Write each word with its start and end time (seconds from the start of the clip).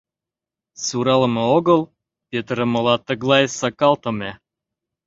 Суралыме 0.85 1.43
огыл, 1.57 1.81
петырымыла 2.29 2.95
тыглай 3.07 3.45
сакалтыме. 3.59 4.31